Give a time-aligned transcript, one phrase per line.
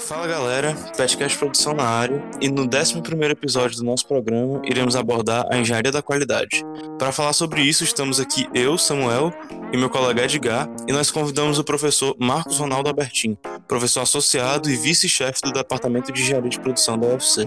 [0.00, 3.00] Fala galera, Petcast Produção na área e no 11
[3.30, 6.64] episódio do nosso programa iremos abordar a engenharia da qualidade.
[6.98, 9.30] Para falar sobre isso, estamos aqui eu, Samuel,
[9.72, 13.36] e meu colega Edgar, e nós convidamos o professor Marcos Ronaldo Albertin,
[13.68, 17.46] professor associado e vice-chefe do Departamento de Engenharia de Produção da UFC.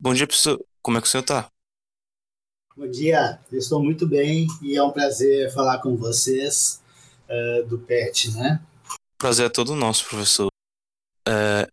[0.00, 0.58] Bom dia, professor.
[0.80, 1.50] Como é que o senhor está?
[2.76, 6.80] Bom dia, estou muito bem e é um prazer falar com vocês
[7.28, 8.60] uh, do PET, né?
[9.18, 10.48] Prazer é todo nosso, professor.
[11.26, 11.68] É...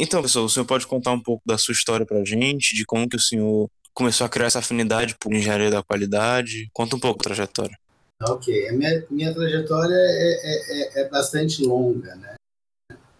[0.00, 2.84] Então, professor, o senhor pode contar um pouco da sua história para a gente, de
[2.84, 6.68] como que o senhor começou a criar essa afinidade por engenharia da qualidade?
[6.72, 7.76] Conta um pouco da trajetória.
[8.22, 12.34] Ok, a minha, minha trajetória é, é, é, é bastante longa, né?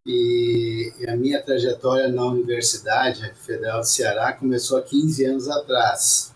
[0.07, 6.35] E, e a minha trajetória na Universidade Federal do Ceará começou há 15 anos atrás,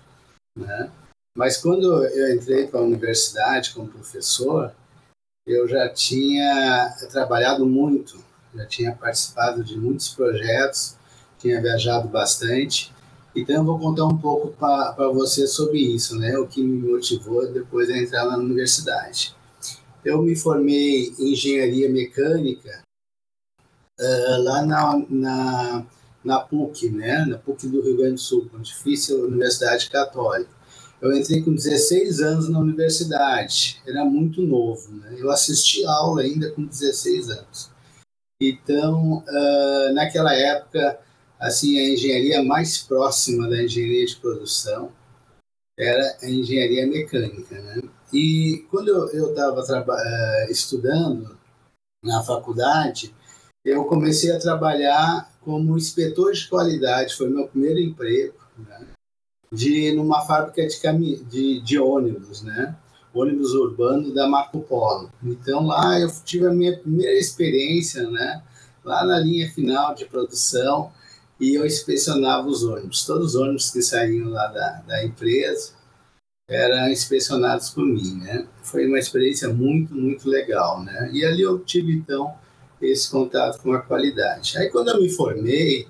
[0.56, 0.91] né?
[1.36, 4.75] Mas quando eu entrei para a universidade como professor,
[5.48, 8.22] eu já tinha trabalhado muito,
[8.54, 10.96] já tinha participado de muitos projetos,
[11.38, 12.92] tinha viajado bastante.
[13.34, 16.36] Então eu vou contar um pouco para você sobre isso, né?
[16.38, 19.34] O que me motivou depois a entrar na universidade.
[20.05, 22.83] Eu me formei em engenharia mecânica
[24.00, 25.86] uh, lá na, na
[26.24, 30.58] na PUC, né, na PUC do Rio Grande do Sul, difícil Universidade Católica.
[31.00, 35.14] Eu entrei com 16 anos na universidade, era muito novo, né?
[35.16, 37.70] Eu assisti aula ainda com 16 anos.
[38.40, 40.98] Então, uh, naquela época,
[41.38, 44.92] assim, a engenharia mais próxima da engenharia de produção
[45.78, 47.80] era a engenharia mecânica, né?
[48.12, 51.38] E quando eu estava uh, estudando
[52.02, 53.14] na faculdade,
[53.64, 58.97] eu comecei a trabalhar como inspetor de qualidade, foi meu primeiro emprego, né?
[59.52, 62.77] De numa fábrica de, cami de, de ônibus, né?
[63.14, 65.10] ônibus urbano da Marco Polo.
[65.22, 68.42] Então lá eu tive a minha primeira experiência, né?
[68.84, 70.90] lá na linha final de produção,
[71.39, 73.05] e eu inspecionava os ônibus.
[73.05, 75.73] Todos os ônibus que saíam lá da, da empresa
[76.48, 78.48] eram inspecionados por mim, né?
[78.62, 81.11] Foi uma experiência muito, muito legal, né?
[81.12, 82.34] E ali eu tive, então,
[82.80, 84.56] esse contato com a qualidade.
[84.56, 85.86] Aí, quando eu me formei,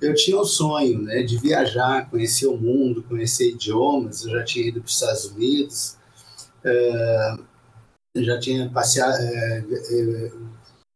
[0.00, 4.24] eu tinha o sonho né, de viajar, conhecer o mundo, conhecer idiomas.
[4.24, 5.96] Eu já tinha ido para os Estados Unidos,
[6.64, 7.44] uh,
[8.16, 10.48] já tinha passeado, uh,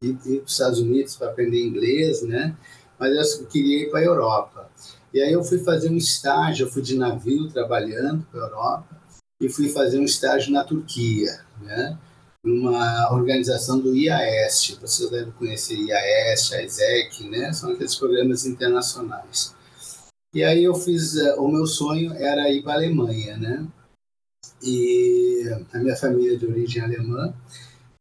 [0.03, 2.57] ido para os Estados Unidos para aprender inglês, né?
[3.03, 4.71] mas eu queria ir para a Europa.
[5.13, 8.97] E aí eu fui fazer um estágio, eu fui de navio trabalhando para a Europa
[9.41, 11.99] e fui fazer um estágio na Turquia, né?
[12.45, 14.79] Numa organização do IAEST.
[14.81, 17.53] Vocês devem conhecer IAEST, a né?
[17.53, 19.55] São aqueles programas internacionais.
[20.35, 23.67] E aí eu fiz, eh, o meu sonho era ir para a Alemanha, né?
[24.63, 27.35] E a minha família é de origem alemã.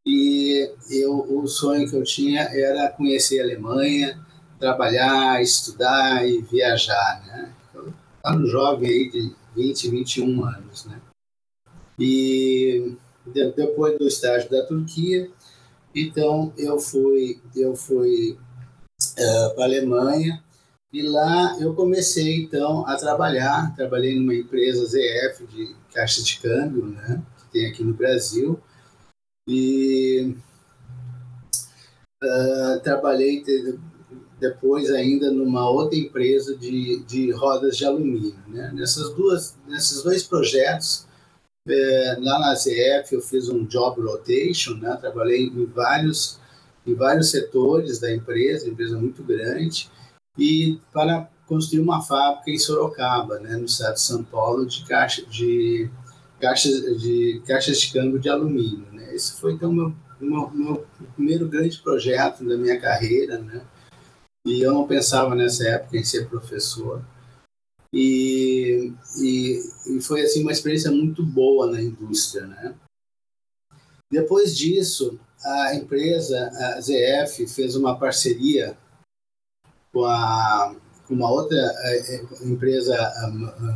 [0.05, 4.19] E eu, o sonho que eu tinha era conhecer a Alemanha,
[4.59, 7.53] trabalhar, estudar e viajar, né?
[7.73, 11.01] Eu estava jovem aí de 20, 21 anos, né?
[11.99, 12.95] E
[13.25, 15.29] de, depois do estágio da Turquia.
[15.93, 18.37] Então eu fui, eu fui
[19.17, 20.43] uh, para a Alemanha
[20.93, 23.73] e lá eu comecei então a trabalhar.
[23.75, 28.59] Trabalhei numa empresa ZF de caixa de câmbio, né, que tem aqui no Brasil.
[29.47, 30.35] E
[32.23, 33.43] uh, trabalhei
[34.39, 38.39] depois ainda numa outra empresa de, de rodas de alumínio.
[38.47, 38.71] Né?
[38.73, 41.05] Nessas duas, nesses dois projetos
[41.67, 44.97] é, lá na ZF eu fiz um job rotation, né?
[44.99, 46.39] trabalhei em vários,
[46.85, 49.89] em vários setores da empresa, empresa muito grande,
[50.37, 53.55] e para construir uma fábrica em Sorocaba, né?
[53.57, 55.89] no estado de São Paulo, de, caixa, de,
[56.39, 58.87] caixas, de caixas de câmbio de alumínio.
[58.91, 59.13] Né?
[59.13, 63.61] Esse foi então meu, meu, meu primeiro grande projeto da minha carreira, né?
[64.45, 67.03] e eu não pensava nessa época em ser professor.
[67.93, 72.73] E, e, e, foi assim uma experiência muito boa na indústria, né?
[74.09, 78.77] Depois disso, a empresa, a ZF, fez uma parceria
[79.91, 80.75] com, a,
[81.07, 81.57] com uma outra
[82.43, 83.27] empresa, a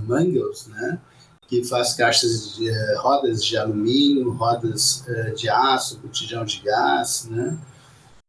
[0.01, 1.01] Mangels, né?
[1.48, 5.06] que faz caixas de rodas de alumínio, rodas
[5.36, 7.57] de aço, botijão de gás, né?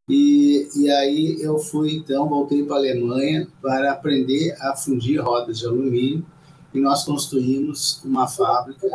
[0.09, 5.59] E, e aí eu fui, então, voltei para a Alemanha para aprender a fundir rodas
[5.59, 6.25] de alumínio
[6.73, 8.87] e nós construímos uma fábrica.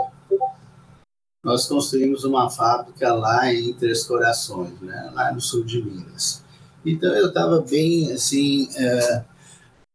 [1.44, 6.44] Nós construímos uma fábrica lá em Três Corações, né, lá no sul de Minas.
[6.86, 9.24] Então eu estava bem, assim, é,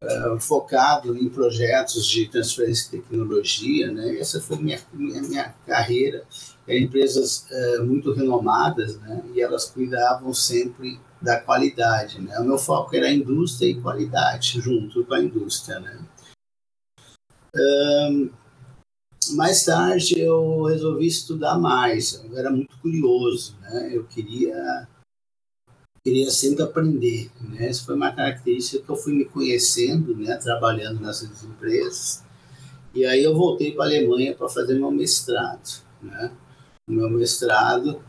[0.05, 4.19] uh, focado em projetos de transferência de tecnologia, né?
[4.19, 6.25] Essa foi minha minha, minha carreira.
[6.67, 7.47] É empresas
[7.85, 9.23] muito renomadas, né?
[9.35, 12.39] E elas cuidavam sempre da qualidade, né?
[12.39, 15.99] O meu foco era indústria e qualidade junto com a indústria, né?
[17.55, 18.31] Um,
[19.35, 22.23] mais tarde eu resolvi estudar mais.
[22.25, 23.91] Eu era muito curioso, né?
[23.93, 24.87] Eu queria
[26.05, 27.67] queria sempre aprender, né?
[27.67, 30.37] Essa foi uma característica que eu fui me conhecendo, né?
[30.37, 32.23] Trabalhando nessas empresas.
[32.95, 36.31] E aí eu voltei para a Alemanha para fazer meu mestrado, né?
[36.89, 38.01] O meu mestrado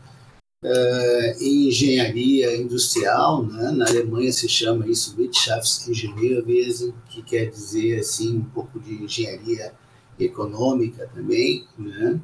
[0.64, 3.70] uh, em engenharia industrial, né?
[3.70, 9.72] Na Alemanha se chama isso Wirtschaftsingenieurwesen, que quer dizer assim um pouco de engenharia
[10.18, 12.20] econômica também, né?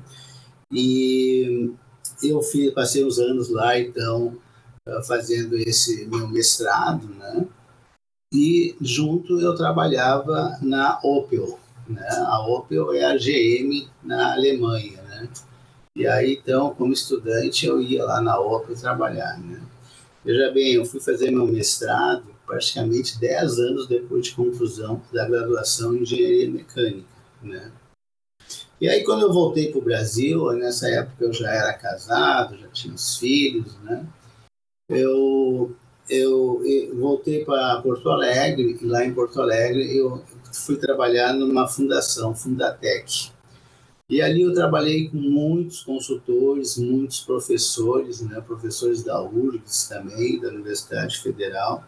[0.72, 1.72] E
[2.22, 2.40] eu
[2.74, 4.36] passei uns anos lá, então,
[4.86, 7.46] ah, fazendo esse meu mestrado, né?
[8.32, 11.58] E junto eu trabalhava na Opel,
[11.88, 12.08] né?
[12.26, 15.28] A Opel é a GM na Alemanha, né?
[15.96, 19.62] E aí, então, como estudante, eu ia lá na Opel trabalhar, né?
[20.24, 25.94] Veja bem, eu fui fazer meu mestrado praticamente 10 anos depois de conclusão da graduação
[25.94, 27.06] em engenharia mecânica,
[27.40, 27.70] né?
[28.80, 32.68] E aí, quando eu voltei para o Brasil, nessa época eu já era casado, já
[32.68, 34.04] tinha os filhos, né?
[34.88, 35.76] Eu,
[36.08, 41.68] eu, eu voltei para Porto Alegre, e lá em Porto Alegre eu fui trabalhar numa
[41.68, 43.33] fundação, Fundatec.
[44.08, 48.38] E ali eu trabalhei com muitos consultores, muitos professores, né?
[48.40, 51.82] professores da URGS também, da Universidade Federal,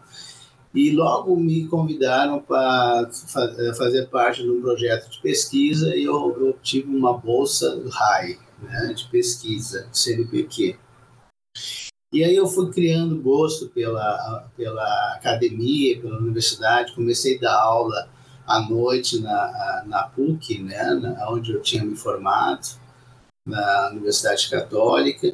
[0.73, 6.15] e logo me convidaram para eh, fazer parte de um projeto de pesquisa e eu,
[6.15, 10.77] obtive uma bolsa do RAI, né, de pesquisa, CNPq.
[12.13, 18.09] E aí eu fui criando gosto pela, pela academia, pela universidade, comecei a dar aula
[18.47, 22.67] à noite na, na PUC, né, onde eu tinha me formado,
[23.45, 25.33] na Universidade Católica,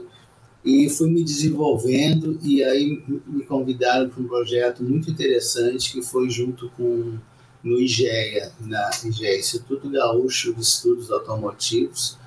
[0.64, 6.30] e fui me desenvolvendo e aí me convidaram para um projeto muito interessante que foi
[6.30, 7.18] junto com
[7.64, 12.18] no IGEA, na IGEA, Instituto Gaúcho de Estudos Automotivos,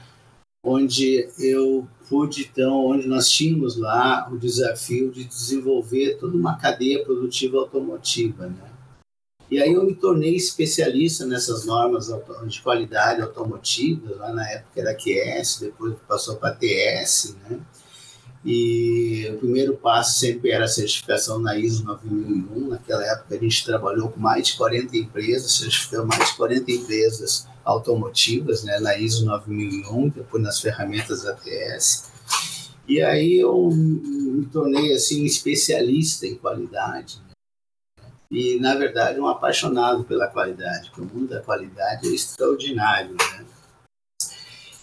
[0.63, 7.05] onde eu pude então, onde nós tínhamos lá o desafio de desenvolver toda uma cadeia
[7.05, 8.76] produtiva automotiva, né?
[9.51, 12.11] E aí eu me tornei especialista nessas normas
[12.47, 17.61] de qualidade automotiva, lá na época era QS, depois passou para TS, né?
[18.45, 22.69] E o primeiro passo sempre era a certificação na ISO 9001.
[22.69, 27.49] Naquela época a gente trabalhou com mais de 40 empresas, certificou mais de 40 empresas
[27.65, 32.05] automotivas né, na ISO 9001, depois nas ferramentas ATS.
[32.87, 37.26] E aí eu me tornei assim especialista em qualidade.
[38.31, 43.13] E, na verdade, um apaixonado pela qualidade, porque o mundo da qualidade é extraordinário.
[43.13, 43.47] Né?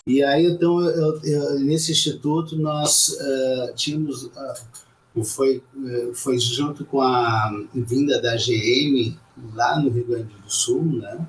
[0.07, 4.23] E aí, então, eu, eu, nesse instituto, nós uh, tínhamos.
[4.23, 9.17] Uh, foi, uh, foi junto com a vinda da GM
[9.53, 11.27] lá no Rio Grande do Sul, né?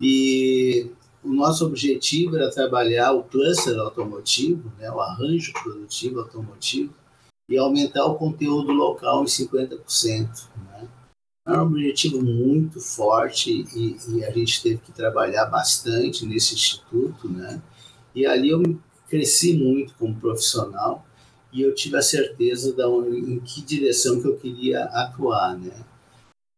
[0.00, 0.90] E
[1.22, 4.90] o nosso objetivo era trabalhar o cluster automotivo, né?
[4.90, 6.94] o arranjo produtivo automotivo,
[7.48, 10.48] e aumentar o conteúdo local em 50%.
[10.56, 10.88] Né?
[11.48, 17.26] Era um objetivo muito forte e, e a gente teve que trabalhar bastante nesse instituto,
[17.26, 17.62] né?
[18.14, 18.78] E ali eu
[19.08, 21.06] cresci muito como profissional
[21.50, 25.72] e eu tive a certeza de em que direção que eu queria atuar, né?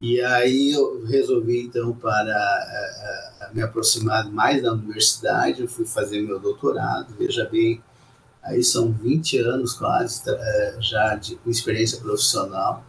[0.03, 5.85] E aí eu resolvi então para uh, uh, me aproximar mais da universidade, eu fui
[5.85, 7.81] fazer meu doutorado, veja bem,
[8.43, 12.85] aí são 20 anos quase uh, já de experiência profissional.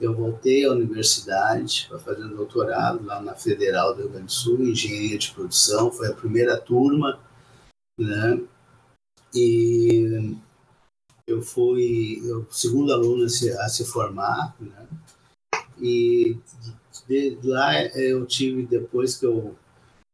[0.00, 4.32] Eu voltei à universidade para fazer um doutorado lá na Federal do Rio Grande do
[4.32, 7.20] Sul, em engenharia de produção, foi a primeira turma
[7.98, 8.40] né?
[9.34, 10.36] E
[11.26, 14.86] eu fui o segundo aluno a se, a se formar, né?
[15.80, 16.38] E
[17.06, 19.56] de, de lá eu tive, depois que eu,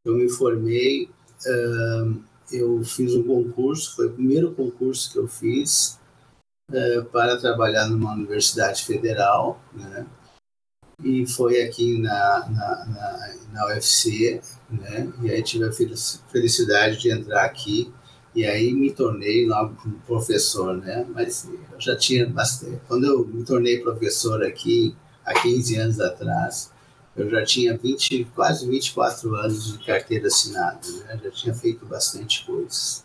[0.05, 1.05] eu me formei,
[1.47, 5.99] uh, eu fiz um concurso, foi o primeiro concurso que eu fiz
[6.71, 10.07] uh, para trabalhar numa universidade federal, né?
[11.03, 14.41] E foi aqui na, na, na, na UFC,
[14.71, 15.13] né?
[15.23, 17.93] E aí tive a felicidade de entrar aqui
[18.35, 21.07] e aí me tornei logo professor, né?
[21.09, 22.81] Mas eu já tinha bastante.
[22.89, 26.73] Quando eu me tornei professor aqui, há 15 anos atrás,
[27.17, 31.21] eu já tinha 20, quase 24 anos de carteira assinada, né?
[31.23, 33.04] Já tinha feito bastante coisas.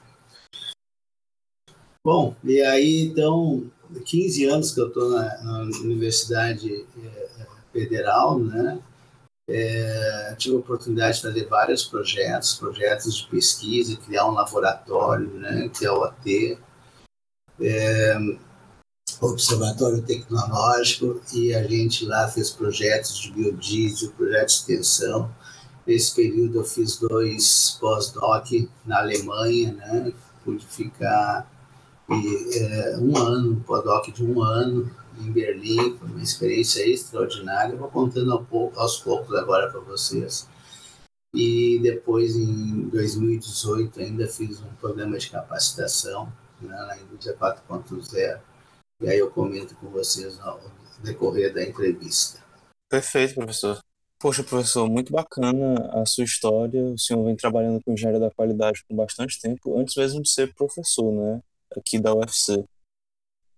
[2.12, 3.70] Bom, e aí então,
[4.04, 8.80] 15 anos que eu estou na, na Universidade é, Federal, né?
[9.48, 15.70] É, tive a oportunidade de fazer vários projetos, projetos de pesquisa, criar um laboratório, né,
[15.70, 16.58] que é o AT,
[17.62, 18.18] é,
[19.22, 25.32] Observatório Tecnológico, e a gente lá fez projetos de biodiesel, projetos de extensão.
[25.86, 28.50] Nesse período eu fiz dois pós-doc
[28.84, 30.12] na Alemanha, né,
[30.44, 31.59] pude ficar
[32.12, 34.90] e, é, um ano, um pós-doc de um ano,
[35.20, 37.74] em Berlim, foi uma experiência extraordinária.
[37.74, 38.32] Eu vou contando
[38.76, 40.48] aos poucos agora para vocês.
[41.34, 48.40] E depois, em 2018, ainda fiz um programa de capacitação né, na indústria 4.0.
[49.02, 50.60] E aí eu comento com vocês no
[51.04, 52.40] decorrer da entrevista.
[52.90, 53.80] Perfeito, professor.
[54.20, 56.84] Poxa, professor, muito bacana a sua história.
[56.84, 60.54] O senhor vem trabalhando com engenharia da qualidade por bastante tempo, antes mesmo de ser
[60.54, 61.42] professor, né?
[61.78, 62.64] Aqui da UFC.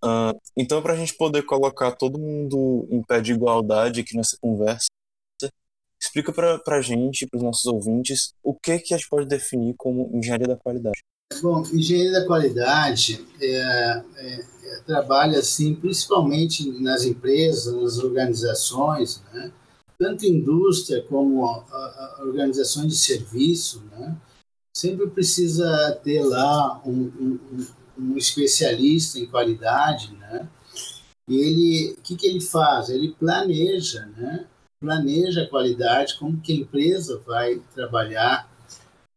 [0.04, 4.36] Uh, então, para a gente poder colocar todo mundo em pé de igualdade aqui nessa
[4.42, 4.88] conversa,
[6.02, 9.76] explica para a gente, para os nossos ouvintes, o que, que a gente pode definir
[9.78, 11.00] como engenharia da qualidade.
[11.42, 19.52] Bom, engenharia da qualidade é, é, é, trabalha assim, principalmente nas empresas, nas organizações, né?
[19.98, 24.18] tanto indústria como a, a, a organizações de serviço, né?
[24.76, 27.40] sempre precisa ter lá um, um,
[28.02, 30.48] um especialista em qualidade, né?
[31.28, 32.90] E ele, o que, que ele faz?
[32.90, 34.46] Ele planeja, né?
[34.80, 38.50] Planeja a qualidade, como que a empresa vai trabalhar,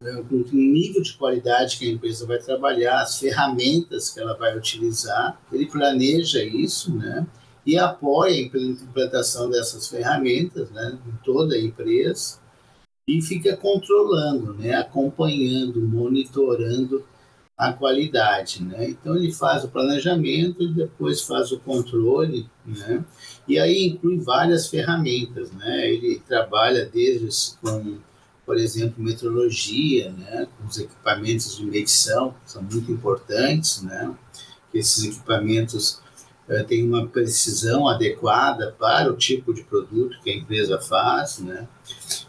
[0.01, 0.23] né?
[0.29, 4.57] com o nível de qualidade que a empresa vai trabalhar, as ferramentas que ela vai
[4.57, 5.41] utilizar.
[5.51, 7.27] Ele planeja isso, né?
[7.67, 10.99] E apoia a implantação dessas ferramentas, né?
[11.07, 12.45] Em toda a empresa
[13.07, 14.75] e fica controlando, né?
[14.75, 17.05] Acompanhando, monitorando
[17.57, 18.91] a qualidade, né?
[18.91, 23.05] Então ele faz o planejamento e depois faz o controle, né?
[23.47, 25.89] E aí inclui várias ferramentas, né?
[25.89, 27.99] Ele trabalha desde com,
[28.45, 30.49] por exemplo, metrologia, né?
[30.59, 34.13] Com os equipamentos de medição que são muito importantes, né?
[34.73, 36.01] Esses equipamentos
[36.49, 41.69] uh, têm uma precisão adequada para o tipo de produto que a empresa faz, né?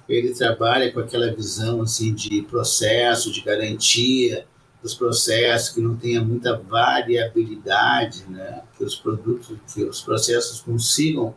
[0.07, 4.45] Ele trabalha com aquela visão assim de processo, de garantia,
[4.85, 8.61] os processos, que não tenha muita variabilidade, né?
[8.77, 11.35] que os produtos, que os processos consigam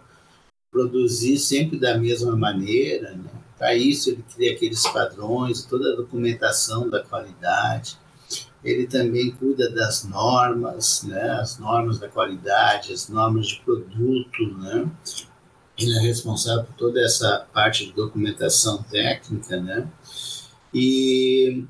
[0.70, 3.12] produzir sempre da mesma maneira.
[3.12, 3.30] Né?
[3.56, 7.96] Para isso, ele cria aqueles padrões, toda a documentação da qualidade.
[8.62, 11.30] Ele também cuida das normas, né?
[11.40, 14.58] as normas da qualidade, as normas de produto.
[14.58, 14.90] Né?
[15.78, 19.58] Ele é responsável por toda essa parte de documentação técnica.
[19.58, 19.88] Né?
[20.74, 21.64] E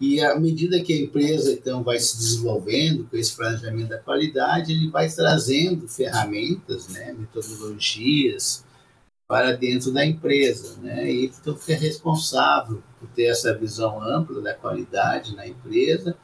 [0.00, 4.72] e à medida que a empresa então vai se desenvolvendo com esse planejamento da qualidade,
[4.72, 8.64] ele vai trazendo ferramentas, né, metodologias
[9.28, 11.08] para dentro da empresa, né?
[11.08, 16.16] E então fica responsável por ter essa visão ampla da qualidade na empresa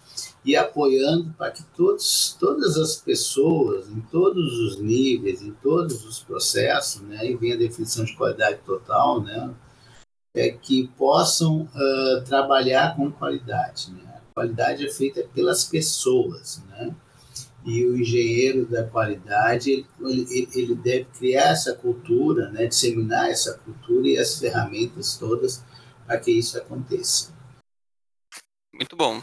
[0.44, 6.18] e apoiando para que todos, todas as pessoas, em todos os níveis, em todos os
[6.18, 9.54] processos, né, e vem a definição de qualidade total, né,
[10.36, 13.90] é, que possam uh, trabalhar com qualidade.
[13.90, 14.02] Né?
[14.06, 16.94] A qualidade é feita pelas pessoas, né?
[17.64, 22.66] E o engenheiro da qualidade ele, ele deve criar essa cultura, né?
[22.66, 25.64] disseminar essa cultura e as ferramentas todas
[26.06, 27.34] para que isso aconteça.
[28.72, 29.20] Muito bom.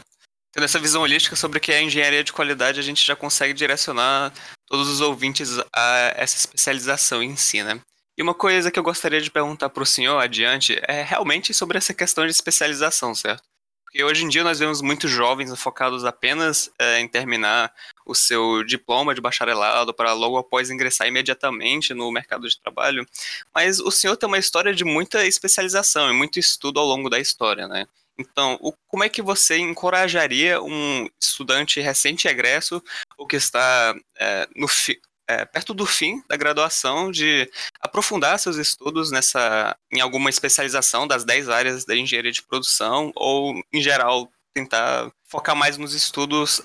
[0.52, 3.54] Tendo essa visão holística sobre o que é engenharia de qualidade, a gente já consegue
[3.54, 4.32] direcionar
[4.66, 7.80] todos os ouvintes a essa especialização em si, né?
[8.16, 11.78] E uma coisa que eu gostaria de perguntar para o senhor adiante é realmente sobre
[11.78, 13.42] essa questão de especialização, certo?
[13.84, 17.72] Porque hoje em dia nós vemos muitos jovens focados apenas é, em terminar
[18.06, 23.06] o seu diploma de bacharelado para logo após ingressar imediatamente no mercado de trabalho.
[23.54, 27.20] Mas o senhor tem uma história de muita especialização e muito estudo ao longo da
[27.20, 27.86] história, né?
[28.18, 32.82] Então, o, como é que você encorajaria um estudante recente-egresso
[33.18, 37.50] ou que está é, no, fi, é, perto do fim da graduação de
[37.80, 43.54] aprofundar seus estudos nessa em alguma especialização das 10 áreas da engenharia de produção ou
[43.72, 46.62] em geral tentar focar mais nos estudos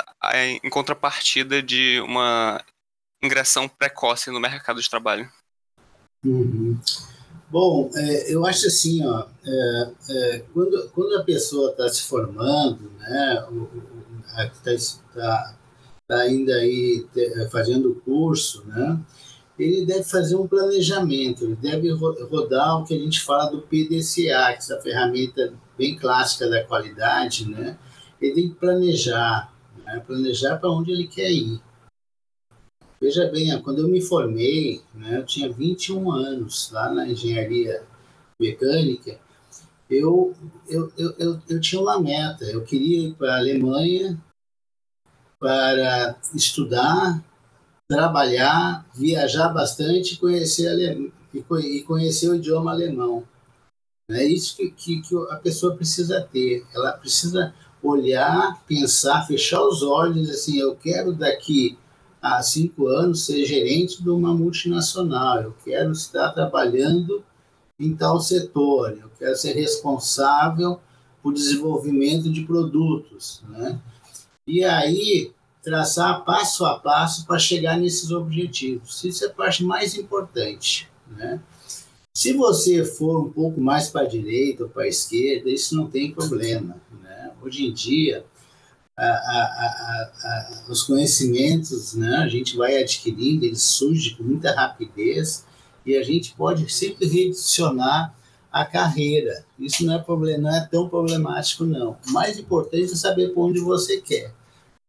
[0.64, 2.64] em contrapartida de uma
[3.22, 5.30] ingressão precoce no mercado de trabalho.
[6.24, 6.80] Uhum.
[7.50, 12.92] Bom, é, eu acho assim, ó, é, é, quando, quando a pessoa está se formando,
[13.00, 13.48] né,
[14.38, 15.59] está tá,
[16.10, 19.00] está ainda aí eh, fazendo curso, né?
[19.60, 24.16] ele deve fazer um planejamento, ele deve rodar o que a gente fala do PDCA,
[24.16, 27.78] que é essa ferramenta bem clássica da qualidade, né?
[28.22, 29.54] Ele tem que planejar,
[29.86, 30.02] né?
[30.06, 31.62] planejar para onde ele quer ir.
[33.02, 37.84] Veja bem, quando eu me formei, né, eu tinha 21 anos lá na engenharia
[38.38, 39.18] mecânica,
[39.90, 40.34] eu,
[40.68, 42.44] eu, eu, eu, eu tinha uma meta.
[42.46, 44.22] Eu queria ir para a Alemanha
[45.40, 47.24] para estudar,
[47.88, 50.98] trabalhar, viajar bastante conhecer
[51.34, 53.24] e conhecer o idioma alemão.
[54.10, 56.66] É isso que, que, que a pessoa precisa ter.
[56.74, 61.78] Ela precisa olhar, pensar, fechar os olhos, assim, eu quero daqui
[62.22, 67.24] a cinco anos ser gerente de uma multinacional, eu quero estar trabalhando
[67.80, 70.82] em tal setor, eu quero ser responsável
[71.24, 73.80] por desenvolvimento de produtos, né?
[74.50, 75.32] E aí
[75.64, 79.04] traçar passo a passo para chegar nesses objetivos.
[79.04, 81.40] Isso é a parte mais importante, né?
[82.12, 85.88] Se você for um pouco mais para a direita ou para a esquerda, isso não
[85.88, 86.76] tem problema.
[87.00, 87.32] Né?
[87.44, 88.26] Hoje em dia,
[88.98, 95.46] a, a, a, os conhecimentos né, a gente vai adquirindo, eles surgem com muita rapidez
[95.86, 98.14] e a gente pode sempre redicionar
[98.52, 99.46] a carreira.
[99.60, 101.98] Isso não é, problema, não é tão problemático, não.
[102.08, 104.34] O mais importante é saber para onde você quer.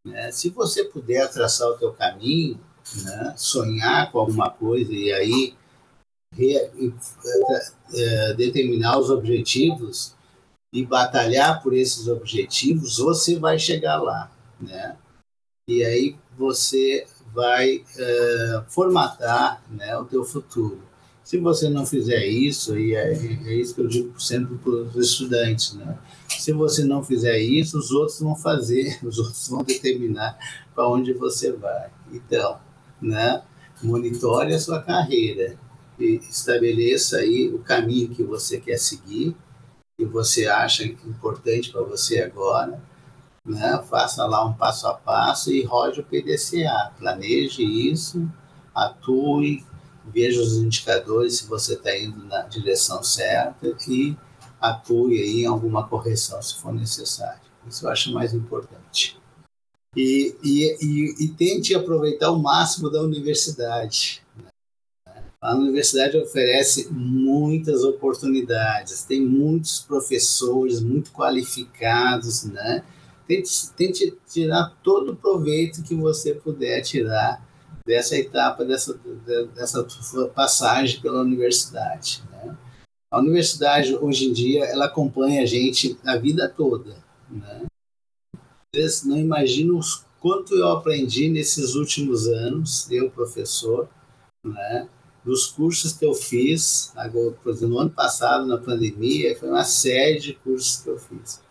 [0.05, 0.31] Né?
[0.33, 2.59] Se você puder traçar o teu caminho,
[3.05, 5.55] né, sonhar com alguma coisa e aí
[6.35, 6.57] re,
[7.95, 10.15] é, determinar os objetivos
[10.73, 14.31] e batalhar por esses objetivos, você vai chegar lá,
[14.61, 14.97] né?
[15.69, 20.83] E aí você vai é, formatar né, o teu futuro.
[21.31, 24.97] Se você não fizer isso, e é, é isso que eu digo sempre para os
[24.97, 25.97] estudantes, né?
[26.27, 30.37] Se você não fizer isso, os outros vão fazer, os outros vão determinar
[30.75, 31.89] para onde você vai.
[32.13, 32.59] Então,
[33.01, 33.45] né?
[33.81, 35.57] Monitore a sua carreira
[36.01, 39.37] estabeleça aí o caminho que você quer seguir,
[39.97, 42.83] que você acha importante para você agora,
[43.47, 43.81] né?
[43.89, 46.91] faça lá um passo a passo e rode o PDCA.
[46.99, 48.29] Planeje isso,
[48.75, 49.65] atue,
[50.05, 54.17] veja os indicadores se você está indo na direção certa e
[54.61, 57.41] atue aí em alguma correção se for necessário.
[57.69, 59.19] Isso eu acho mais importante.
[59.97, 64.23] E, e, e, e tente aproveitar o máximo da universidade.
[65.41, 72.85] A universidade oferece muitas oportunidades, tem muitos professores muito qualificados, né?
[73.27, 77.43] Tente, tente tirar todo o proveito que você puder tirar
[77.91, 78.97] dessa etapa, dessa,
[79.53, 79.85] dessa
[80.33, 82.23] passagem pela universidade.
[82.31, 82.57] Né?
[83.11, 86.97] A universidade, hoje em dia, ela acompanha a gente a vida toda.
[87.29, 87.67] Né?
[88.73, 89.81] Vocês não imaginam
[90.21, 93.89] quanto eu aprendi nesses últimos anos, eu, professor,
[94.45, 94.89] né?
[95.25, 99.65] dos cursos que eu fiz, agora, por exemplo, no ano passado, na pandemia, foi uma
[99.65, 101.43] série de cursos que eu fiz.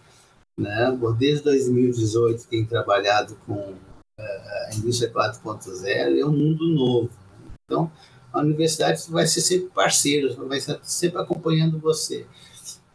[0.58, 0.98] Né?
[1.18, 3.76] Desde 2018 tenho trabalhado com
[4.20, 7.10] a indústria 4.0 é um mundo novo.
[7.66, 7.92] Então,
[8.32, 12.26] a universidade vai ser sempre parceira, vai estar sempre acompanhando você.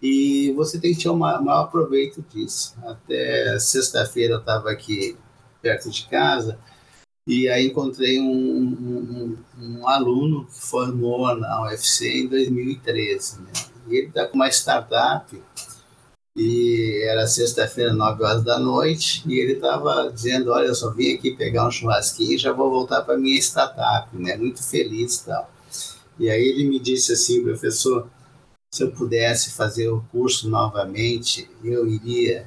[0.00, 2.76] E você tem que ter o maior proveito disso.
[2.84, 5.16] Até sexta-feira eu estava aqui
[5.62, 6.58] perto de casa,
[7.26, 13.40] e aí encontrei um, um, um, aluno que formou na UFC em 2013.
[13.40, 13.52] Né?
[13.88, 15.42] E ele está com uma startup
[16.36, 21.14] e era sexta-feira, 9 horas da noite, e ele estava dizendo, olha, eu só vim
[21.14, 24.36] aqui pegar um churrasquinho e já vou voltar para minha startup, né?
[24.36, 25.50] Muito feliz e tal.
[26.18, 28.08] E aí ele me disse assim, professor,
[28.70, 32.46] se eu pudesse fazer o curso novamente, eu iria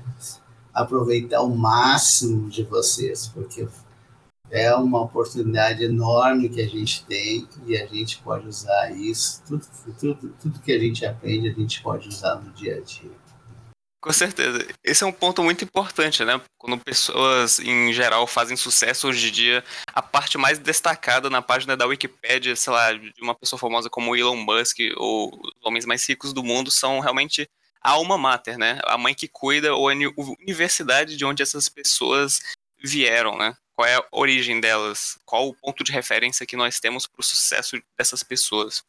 [0.74, 3.68] aproveitar o máximo de vocês, porque
[4.50, 9.42] é uma oportunidade enorme que a gente tem e a gente pode usar isso.
[9.46, 9.66] Tudo,
[10.00, 13.27] tudo, tudo que a gente aprende, a gente pode usar no dia a dia.
[14.08, 14.66] Com certeza.
[14.86, 16.40] Esse é um ponto muito importante, né?
[16.58, 21.76] Quando pessoas, em geral, fazem sucesso hoje em dia, a parte mais destacada na página
[21.76, 26.08] da Wikipedia, sei lá, de uma pessoa famosa como Elon Musk ou os homens mais
[26.08, 27.50] ricos do mundo são realmente
[27.82, 28.80] a alma mater, né?
[28.86, 29.94] A mãe que cuida ou a
[30.40, 32.40] universidade de onde essas pessoas
[32.82, 33.58] vieram, né?
[33.76, 37.24] qual é a origem delas, qual o ponto de referência que nós temos para o
[37.24, 38.84] sucesso dessas pessoas.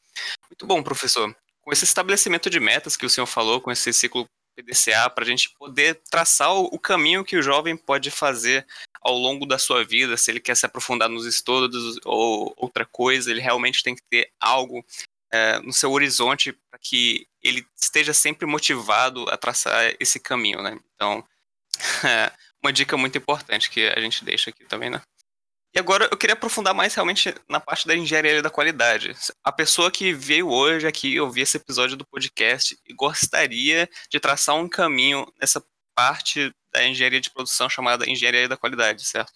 [0.48, 1.37] Muito bom, professor.
[1.61, 4.26] Com esse estabelecimento de metas que o senhor falou, com esse ciclo
[4.59, 8.66] PDCA, para a gente poder traçar o, caminho que o jovem pode fazer
[9.01, 13.31] ao longo da sua vida, se ele quer se aprofundar nos estudos ou outra coisa,
[13.31, 14.85] ele realmente tem que ter algo
[15.33, 20.79] é, no seu horizonte para que ele esteja sempre motivado a traçar esse caminho, né?
[20.94, 21.25] Então,
[22.05, 25.01] é, uma dica muito importante que a gente deixa aqui também, né?
[25.74, 29.14] E agora eu queria aprofundar mais realmente na parte da engenharia da qualidade.
[29.44, 34.57] A pessoa que veio hoje aqui ouvir esse episódio do podcast e gostaria de traçar
[34.57, 35.62] um caminho nessa
[35.94, 39.33] parte da engenharia de produção chamada engenharia da qualidade, certo?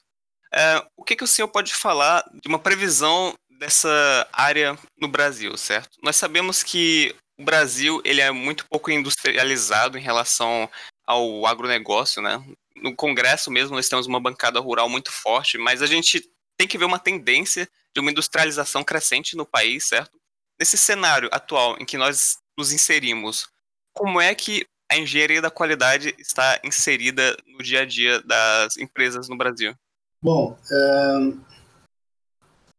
[0.55, 5.57] É, o que, que o senhor pode falar de uma previsão dessa área no Brasil,
[5.57, 5.99] certo?
[6.03, 10.69] Nós sabemos que o Brasil ele é muito pouco industrializado em relação
[11.07, 12.43] ao agronegócio, né?
[12.83, 16.23] No Congresso mesmo nós temos uma bancada rural muito forte, mas a gente
[16.57, 20.19] tem que ver uma tendência de uma industrialização crescente no país, certo?
[20.59, 23.47] Nesse cenário atual em que nós nos inserimos,
[23.93, 29.29] como é que a engenharia da qualidade está inserida no dia a dia das empresas
[29.29, 29.75] no Brasil?
[30.23, 31.41] Bom, um,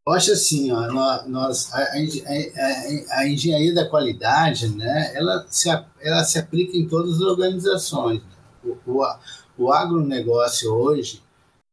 [0.05, 0.91] eu acho assim, ó,
[1.27, 5.69] nós, a, a, a, engenharia da qualidade, né, ela se,
[6.01, 8.21] ela se aplica em todas as organizações.
[8.63, 9.03] O, o,
[9.57, 11.21] o agronegócio hoje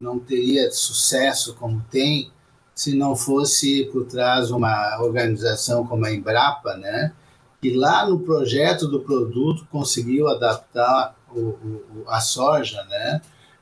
[0.01, 2.33] não teria sucesso como tem
[2.75, 7.13] se não fosse por trás uma organização como a Embrapa, né,
[7.61, 13.21] que lá no projeto do produto conseguiu adaptar o, o, a soja, né,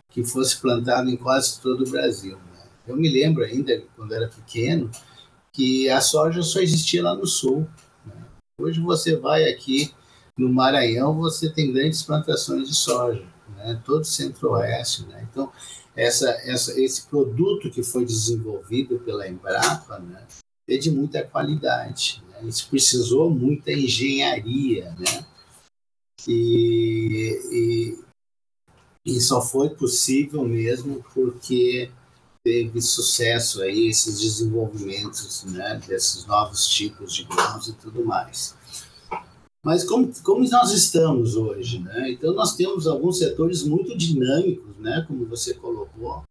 [0.09, 2.37] que fosse plantada em quase todo o Brasil.
[2.37, 2.63] Né.
[2.87, 4.89] Eu me lembro ainda, quando era pequeno,
[5.53, 7.67] que a soja só existia lá no sul.
[8.07, 8.15] Né.
[8.61, 9.93] Hoje você vai aqui
[10.37, 13.25] no Maranhão, você tem grandes plantações de soja,
[13.75, 15.07] né, todo o centro-oeste.
[15.07, 15.27] Né.
[15.31, 15.53] Então,
[15.95, 20.27] essa, essa, esse produto que foi desenvolvido pela Embrapa né,
[20.69, 22.23] é de muita qualidade.
[22.31, 22.49] Né?
[22.49, 25.27] Isso precisou muita engenharia, né?
[26.27, 27.99] E, e,
[29.05, 31.91] e só foi possível mesmo porque
[32.45, 38.58] teve sucesso aí esses desenvolvimentos né, desses novos tipos de grãos e tudo mais.
[39.65, 42.11] Mas como, como nós estamos hoje, né?
[42.13, 45.05] Então nós temos alguns setores muito dinâmicos, né?
[45.07, 46.23] Como você colocou.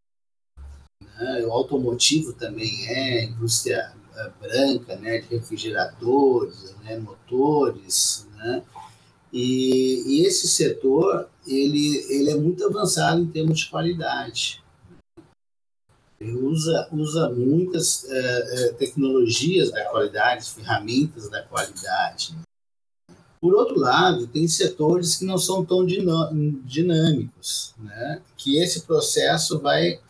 [1.00, 1.44] Né?
[1.46, 3.92] O automotivo também é, indústria
[4.40, 8.62] branca, né, de refrigeradores, né, motores, né,
[9.32, 14.62] e, e, esse setor ele, ele é muito avançado em termos de qualidade.
[16.18, 22.36] Ele usa, usa muitas é, tecnologias da qualidade, ferramentas da qualidade.
[23.40, 28.20] Por outro lado, tem setores que não são tão dinâmicos, né?
[28.36, 30.00] que esse processo vai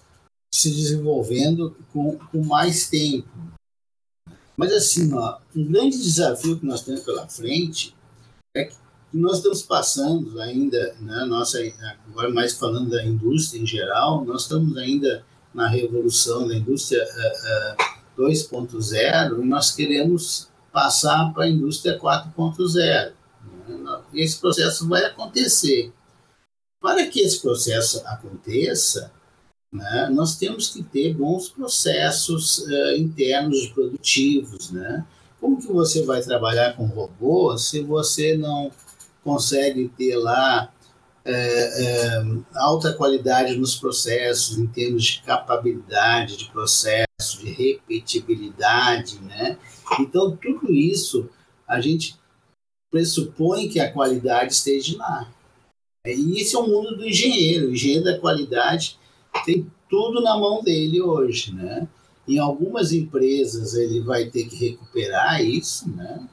[0.52, 3.28] se desenvolvendo com, com mais tempo.
[4.56, 7.94] Mas, assim, ó, um grande desafio que nós temos pela frente
[8.56, 8.74] é que
[9.12, 11.58] nós estamos passando ainda, né, nossa,
[12.08, 18.22] agora mais falando da indústria em geral, nós estamos ainda na revolução da indústria uh,
[18.22, 23.12] uh, 2.0 e nós queremos passar para a indústria 4.0.
[24.14, 25.92] Esse processo vai acontecer.
[26.80, 29.12] Para que esse processo aconteça,
[29.72, 35.04] né, nós temos que ter bons processos uh, internos produtivos, né?
[35.40, 38.70] Como que você vai trabalhar com robô se você não
[39.22, 40.72] consegue ter lá
[41.24, 49.58] é, é, alta qualidade nos processos, em termos de capabilidade de processo, de repetibilidade, né?
[50.00, 51.28] Então, tudo isso
[51.66, 52.18] a gente
[52.90, 55.30] pressupõe que a qualidade esteja lá.
[56.06, 57.68] E esse é o mundo do engenheiro.
[57.68, 58.98] O engenheiro da qualidade
[59.44, 61.88] tem tudo na mão dele hoje, né?
[62.26, 66.28] Em algumas empresas ele vai ter que recuperar isso, né?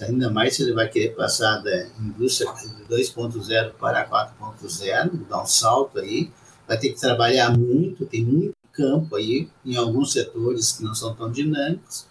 [0.00, 2.50] Ainda mais se ele vai querer passar da indústria
[2.88, 6.30] 2.0 para 4.0, dar um salto aí,
[6.66, 11.14] vai ter que trabalhar muito, tem muito campo aí em alguns setores que não são
[11.14, 12.06] tão dinâmicos,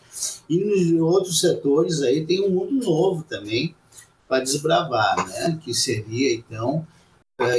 [0.49, 3.75] e nos outros setores aí tem um mundo novo também
[4.27, 5.59] para desbravar, né?
[5.63, 6.85] Que seria então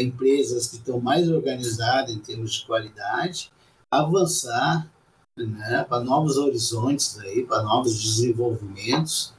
[0.01, 3.51] empresas que estão mais organizadas em termos de qualidade,
[3.91, 4.91] avançar
[5.37, 9.33] né, para novos horizontes, aí, para novos desenvolvimentos,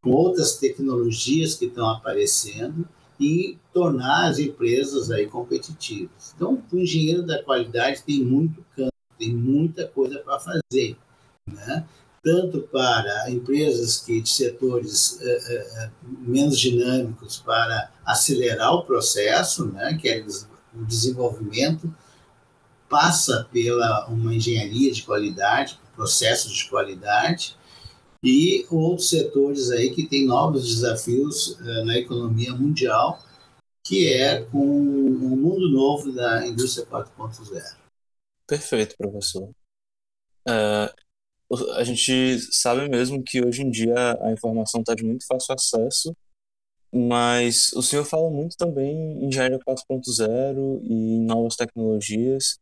[0.00, 2.88] com outras tecnologias que estão aparecendo
[3.18, 6.32] e tornar as empresas aí competitivas.
[6.36, 10.96] Então, o engenheiro da qualidade tem muito campo, tem muita coisa para fazer.
[11.46, 11.84] Né?
[12.22, 19.96] Tanto para empresas que de setores eh, eh, menos dinâmicos para acelerar o processo, né,
[20.00, 20.24] que é
[20.74, 21.92] o desenvolvimento
[22.88, 27.56] passa pela uma engenharia de qualidade, processos de qualidade,
[28.22, 33.22] e outros setores aí que têm novos desafios na economia mundial,
[33.84, 37.76] que é com o mundo novo da indústria 4.0.
[38.46, 39.50] Perfeito, professor.
[40.48, 40.88] Uh,
[41.76, 46.14] a gente sabe mesmo que hoje em dia a informação está de muito fácil acesso,
[46.92, 52.58] mas o senhor fala muito também em engenharia 4.0 e em novas tecnologias.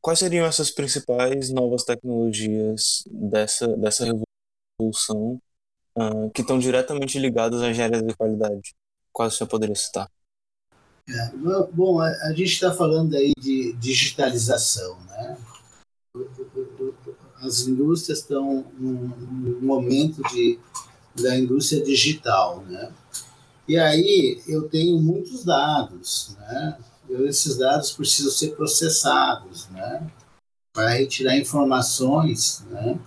[0.00, 5.40] Quais seriam essas principais novas tecnologias dessa, dessa revolução
[5.96, 8.74] uh, que estão diretamente ligadas à engenharia de qualidade?
[9.12, 10.10] Quais o senhor poderia citar?
[11.08, 11.30] É,
[11.72, 15.36] bom, a, a gente está falando aí de digitalização, né?
[17.44, 20.58] As indústrias estão num, num momento de
[21.14, 22.92] da indústria digital, né?
[23.68, 26.76] E aí eu tenho muitos dados, né?
[27.08, 30.06] Eu, esses dados precisam ser processados, né?
[30.72, 32.98] Para retirar informações, né?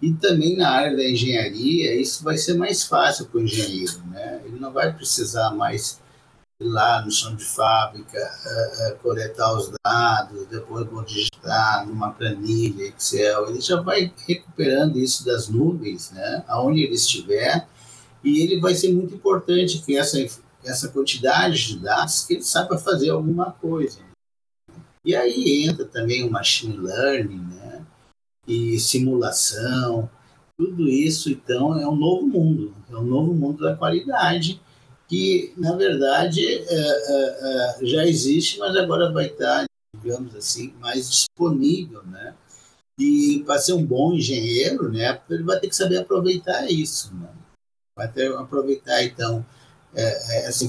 [0.00, 4.42] E também na área da engenharia, isso vai ser mais fácil para o engenheiro, né?
[4.44, 6.00] Ele não vai precisar mais
[6.68, 12.88] lá no chão de fábrica, uh, uh, coletar os dados, depois vou digitar numa planilha
[12.88, 13.48] Excel.
[13.48, 16.44] Ele já vai recuperando isso das nuvens, né?
[16.48, 17.66] Aonde ele estiver,
[18.22, 20.18] e ele vai ser muito importante que essa
[20.64, 23.98] essa quantidade de dados que ele saiba fazer alguma coisa.
[25.04, 27.84] E aí entra também o machine learning, né?
[28.46, 30.08] E simulação,
[30.56, 34.60] tudo isso então é um novo mundo, é um novo mundo da qualidade
[35.12, 39.66] que na verdade é, é, é, já existe, mas agora vai estar,
[40.02, 42.34] digamos assim, mais disponível, né?
[42.98, 47.28] E para ser um bom engenheiro, né, ele vai ter que saber aproveitar isso, né?
[47.94, 49.44] vai ter aproveitar então
[49.94, 50.64] é, é, essa,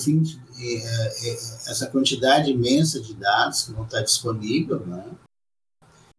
[1.71, 5.05] essa quantidade imensa de dados que vão estar disponível, né?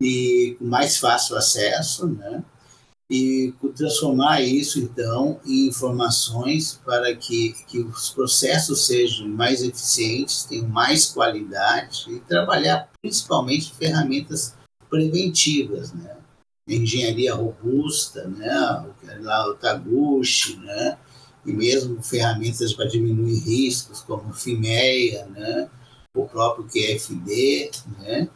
[0.00, 2.42] e com mais fácil acesso, né?
[3.11, 10.69] E transformar isso então em informações para que, que os processos sejam mais eficientes, tenham
[10.69, 14.55] mais qualidade e trabalhar principalmente ferramentas
[14.88, 16.17] preventivas, né?
[16.67, 18.87] Engenharia robusta, né?
[19.21, 20.97] Lá o Taguchi, né?
[21.47, 25.69] e mesmo ferramentas para diminuir riscos, como FIMEA, né?
[26.14, 28.29] o próprio QFD, né?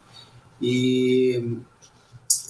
[0.61, 1.57] E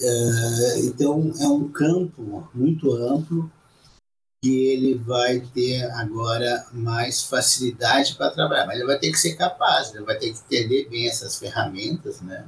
[0.00, 3.50] uh, então é um campo muito amplo
[4.42, 9.34] que ele vai ter agora mais facilidade para trabalhar, mas ele vai ter que ser
[9.34, 12.46] capaz, ele vai ter que entender bem essas ferramentas, né?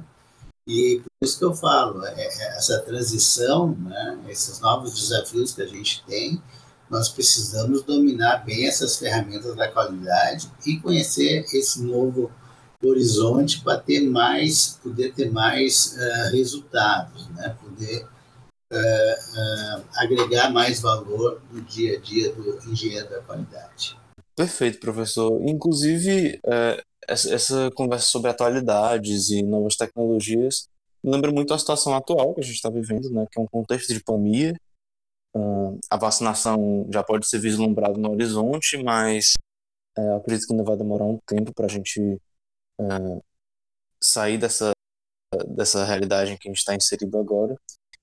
[0.67, 4.19] E por isso que eu falo, é, é essa transição, né?
[4.27, 6.41] Esses novos desafios que a gente tem,
[6.89, 12.31] nós precisamos dominar bem essas ferramentas da qualidade e conhecer esse novo
[12.89, 17.55] horizonte para ter mais, poder ter mais uh, resultados, né?
[17.61, 23.97] poder uh, uh, agregar mais valor no dia a dia do engenheiro da qualidade.
[24.35, 25.41] Perfeito, professor.
[25.47, 26.39] Inclusive,
[27.07, 30.67] essa, conversa sobre atualidades e novas tecnologias
[31.03, 33.27] lembra muito a situação atual que a gente está vivendo, né?
[33.31, 34.55] que é um contexto de pandemia,
[35.35, 39.33] Uh, a vacinação já pode ser vislumbrada no horizonte, mas
[40.15, 42.19] acredito que ainda vai demorar um tempo para a gente
[42.79, 43.23] uh,
[44.01, 44.71] sair dessa,
[45.47, 47.55] dessa realidade em que a gente está inserido agora.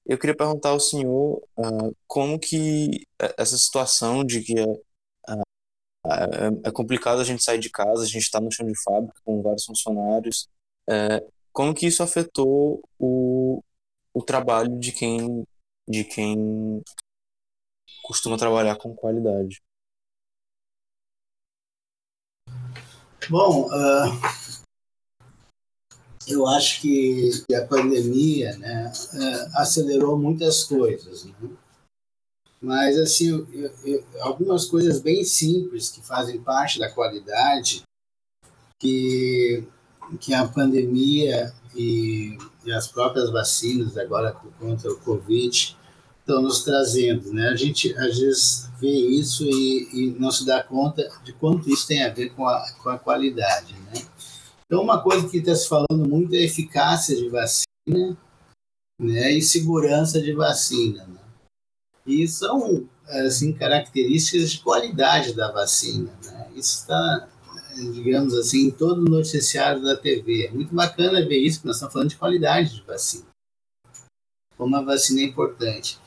[0.06, 3.06] Eu queria perguntar ao senhor uh, como que
[3.36, 4.64] essa situação de que é,
[6.06, 9.20] é, é, complicado a gente sair de casa, a gente está no chão de fábrica
[9.24, 10.48] com vários funcionários,
[11.52, 13.62] como que isso afetou o,
[14.12, 15.44] o trabalho de quem
[15.88, 16.82] de quem
[18.02, 19.60] costuma trabalhar com qualidade?
[23.28, 24.49] Bom, uh,
[26.30, 31.24] eu acho que a pandemia né, uh, acelerou muitas coisas.
[31.24, 31.32] Né?
[32.60, 33.46] Mas, assim, eu,
[33.84, 37.82] eu, algumas coisas bem simples que fazem parte da qualidade,
[38.78, 39.64] que,
[40.20, 45.76] que a pandemia e, e as próprias vacinas, agora contra o Covid,
[46.20, 47.32] estão nos trazendo.
[47.32, 47.48] Né?
[47.48, 51.86] A gente às vezes vê isso e, e, não se dá conta de quanto isso
[51.86, 53.74] tem a ver com a, com a qualidade.
[53.74, 54.02] Né?
[54.70, 58.16] Então, uma coisa que está se falando muito é eficácia de vacina
[59.00, 59.32] né?
[59.32, 61.04] e segurança de vacina.
[61.08, 61.20] Né?
[62.06, 66.16] E são assim, características de qualidade da vacina.
[66.24, 66.50] Né?
[66.54, 67.28] Isso está,
[67.92, 70.46] digamos assim, em todo o noticiário da TV.
[70.46, 73.30] É muito bacana ver isso, porque nós estamos falando de qualidade de vacina
[74.60, 75.98] como a vacina é importante.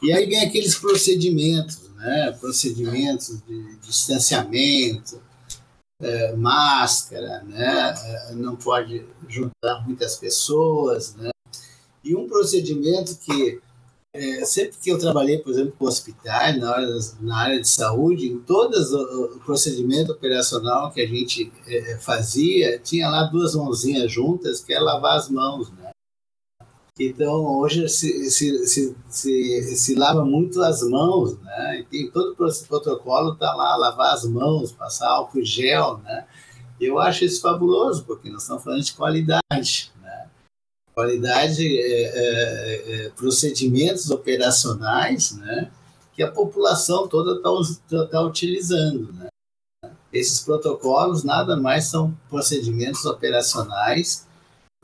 [0.00, 2.30] E aí vem aqueles procedimentos, né?
[2.38, 5.20] procedimentos de distanciamento,
[6.00, 7.94] é, máscara, né?
[8.04, 11.14] É, não pode juntar muitas pessoas.
[11.16, 11.30] Né?
[12.04, 13.60] E um procedimento que,
[14.14, 18.28] é, sempre que eu trabalhei, por exemplo, com hospitais, na, hora, na área de saúde,
[18.28, 18.74] em todo
[19.34, 24.78] o procedimento operacional que a gente é, fazia, tinha lá duas mãozinhas juntas, que é
[24.78, 25.70] lavar as mãos.
[25.72, 25.77] Né?
[26.98, 31.80] Então, hoje se, se, se, se, se lava muito as mãos, né?
[31.80, 36.26] E tem todo o protocolo, tá lá, lavar as mãos, passar álcool gel, né?
[36.80, 40.28] Eu acho isso fabuloso, porque nós estamos falando de qualidade, né?
[40.92, 45.70] Qualidade, é, é, é, procedimentos operacionais, né?
[46.14, 47.36] Que a população toda
[47.70, 49.28] está tá utilizando, né?
[50.12, 54.26] Esses protocolos nada mais são procedimentos operacionais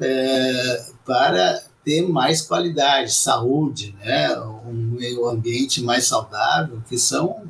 [0.00, 4.38] é, para ter mais qualidade, saúde, né?
[4.40, 7.42] um meio ambiente mais saudável, que são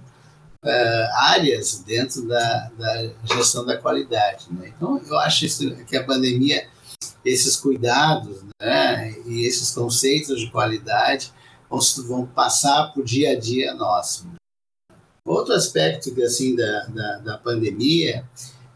[0.64, 4.46] uh, áreas dentro da, da, gestão da qualidade.
[4.50, 4.72] Né?
[4.76, 6.66] Então, eu acho isso, que a pandemia,
[7.24, 11.32] esses cuidados né, e esses conceitos de qualidade
[12.06, 14.28] vão passar para o dia a dia nosso.
[15.24, 18.24] Outro aspecto assim, da, da, da pandemia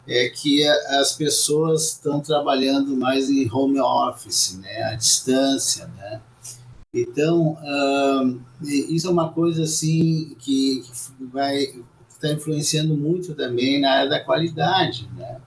[0.08, 6.22] é que as pessoas estão trabalhando mais em home office, né, à distância, né?
[6.92, 13.78] Então, uh, isso é uma coisa assim que, que vai estar tá influenciando muito também
[13.78, 15.40] na área da qualidade, né?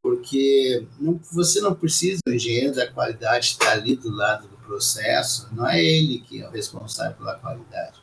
[0.00, 5.48] Porque não, você não precisa, o engenheiro da qualidade estar ali do lado do processo,
[5.52, 8.00] não é ele que é o responsável pela qualidade.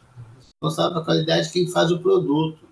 [0.61, 2.64] O responsável pela qualidade é quem faz o produto.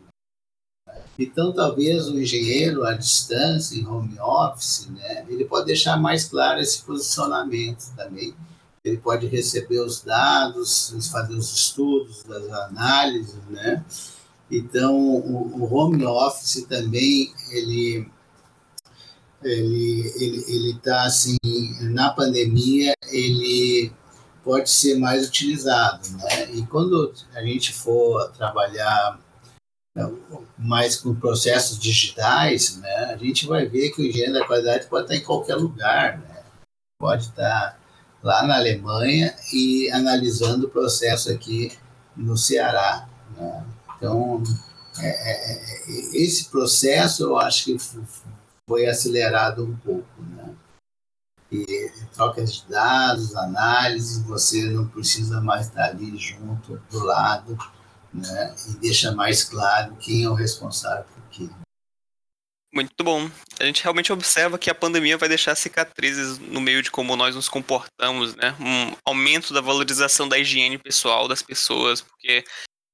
[1.17, 6.60] Então, talvez o engenheiro à distância, em home office, né, ele pode deixar mais claro
[6.60, 8.34] esse posicionamento também.
[8.84, 13.84] Ele pode receber os dados, fazer os estudos, as análises, né?
[14.52, 18.06] Então, o, o home office também, ele
[19.43, 21.36] ele ele ele está assim
[21.82, 23.91] na pandemia ele
[24.43, 29.19] pode ser mais utilizado né e quando a gente for trabalhar
[30.58, 35.06] mais com processos digitais, né, a gente vai ver que o engenheiro da qualidade pode
[35.06, 36.43] estar em qualquer lugar, né?
[36.99, 37.77] pode estar
[38.23, 41.77] lá na Alemanha e analisando o processo aqui
[42.15, 43.08] no Ceará.
[43.36, 43.65] Né?
[43.97, 44.41] Então,
[44.99, 47.77] é, é, é esse processo eu acho que
[48.67, 50.21] foi acelerado um pouco.
[50.21, 50.56] Né?
[51.51, 57.58] E trocas de dados, análises, você não precisa mais estar ali junto, do lado,
[58.13, 61.49] né, e deixa mais claro quem é o responsável por quê.
[62.73, 63.30] Muito bom.
[63.60, 67.36] A gente realmente observa que a pandemia vai deixar cicatrizes no meio de como nós
[67.36, 68.56] nos comportamos, né?
[68.60, 72.43] Um aumento da valorização da higiene pessoal das pessoas, porque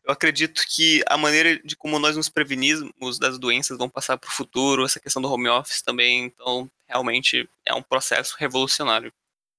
[0.03, 4.27] eu acredito que a maneira de como nós nos prevenimos das doenças vão passar para
[4.27, 9.13] o futuro, essa questão do home office também, então realmente é um processo revolucionário.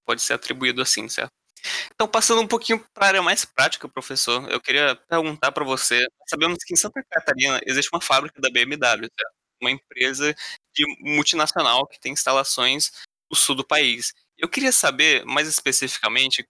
[0.05, 1.33] Pode ser atribuído assim, certo?
[1.94, 6.07] Então, passando um pouquinho para a área mais prática, professor, eu queria perguntar para você.
[6.29, 9.09] Sabemos que em Santa Catarina existe uma fábrica da BMW,
[9.61, 10.35] uma empresa
[10.75, 12.90] de multinacional que tem instalações
[13.31, 14.12] no sul do país.
[14.38, 16.46] Eu queria saber, mais especificamente,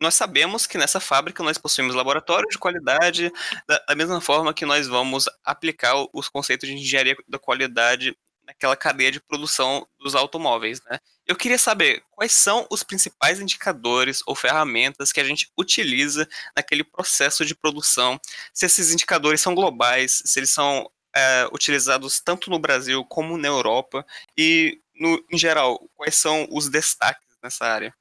[0.00, 3.30] nós sabemos que nessa fábrica nós possuímos laboratório de qualidade,
[3.68, 8.16] da, da mesma forma que nós vamos aplicar os conceitos de engenharia da qualidade
[8.50, 10.98] naquela cadeia de produção dos automóveis, né?
[11.26, 16.82] Eu queria saber quais são os principais indicadores ou ferramentas que a gente utiliza naquele
[16.82, 18.18] processo de produção,
[18.52, 23.46] se esses indicadores são globais, se eles são é, utilizados tanto no Brasil como na
[23.46, 24.04] Europa
[24.36, 27.94] e, no, em geral, quais são os destaques nessa área?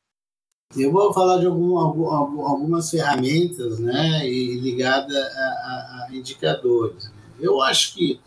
[0.76, 7.12] Eu vou falar de algum, algumas ferramentas, né, ligada a, a, a indicadores.
[7.40, 8.20] Eu acho que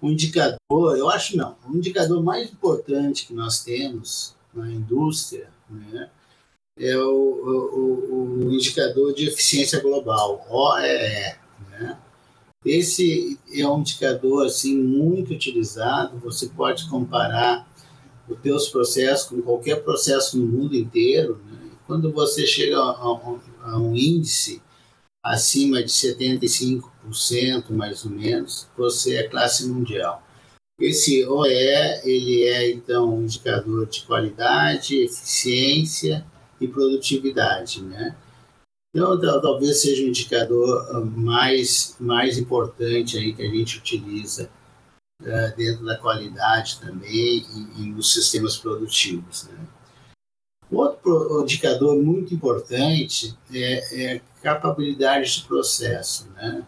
[0.00, 6.08] o indicador, eu acho não, o indicador mais importante que nós temos na indústria né,
[6.78, 11.36] é o, o, o, indicador de eficiência global, OEE.
[11.70, 11.98] Né?
[12.64, 17.68] Esse é um indicador assim muito utilizado, você pode comparar
[18.28, 21.40] os teus processos com qualquer processo no mundo inteiro.
[21.50, 21.70] Né?
[21.86, 24.62] Quando você chega a, a, a um índice
[25.28, 30.22] acima de 75%, mais ou menos, você é classe mundial.
[30.80, 31.50] Esse OE,
[32.04, 36.24] ele é, então, um indicador de qualidade, eficiência
[36.60, 38.16] e produtividade, né?
[38.94, 44.48] Então, talvez seja o indicador ah, mais, mais importante aí que a gente utiliza
[45.20, 49.66] uh, dentro da qualidade também e, e nos sistemas produtivos, né?
[50.70, 54.20] Outro indicador muito importante é, é
[54.54, 56.64] capabilidade de processo, né?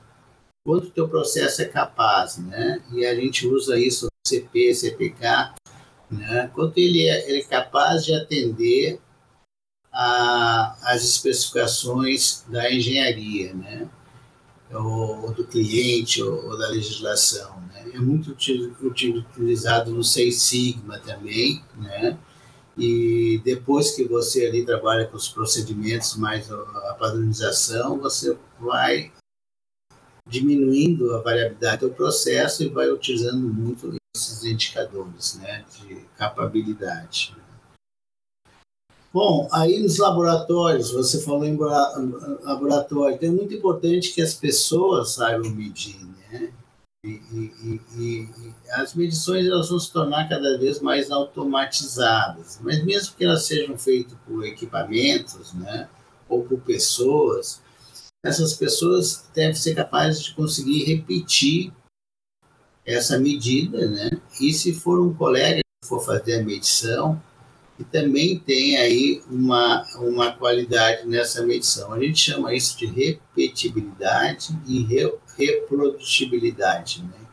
[0.65, 2.83] Quanto o teu processo é capaz, né?
[2.93, 5.55] E a gente usa isso no CP, CPK,
[6.11, 6.51] né?
[6.55, 9.01] Quanto ele é, ele é capaz de atender
[9.93, 13.89] a, as especificações da engenharia, né?
[14.73, 17.91] Ou, ou do cliente, ou, ou, da legislação, né?
[17.95, 18.37] É muito
[18.83, 22.19] utilizado no Seis Sigma também, né?
[22.77, 29.13] E depois que você ali trabalha com os procedimentos mais a padronização, você vai
[30.27, 37.37] diminuindo a variabilidade do processo e vai utilizando muito esses indicadores né, de capabilidade.
[39.13, 45.15] Bom, aí nos laboratórios, você falou em laboratório, então é muito importante que as pessoas
[45.15, 45.99] saibam medir,
[46.31, 46.53] né?
[47.03, 48.29] E, e, e,
[48.73, 53.79] as medições elas vão se tornar cada vez mais automatizadas, mas mesmo que elas sejam
[53.79, 55.89] feitas por equipamentos, né,
[56.29, 57.63] ou por pessoas,
[58.23, 61.73] essas pessoas devem ser capazes de conseguir repetir
[62.85, 64.11] essa medida, né?
[64.41, 67.23] E se for um colega que for fazer a medição,
[67.81, 71.95] que também tem aí uma, uma qualidade nessa medição.
[71.95, 77.03] A gente chama isso de repetibilidade e re, reprodutibilidade.
[77.03, 77.27] Né?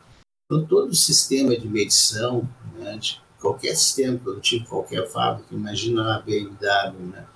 [0.46, 7.08] Então, todo sistema de medição, né, de qualquer sistema produtivo, qualquer fábrica, imagina a BMW,
[7.12, 7.26] né?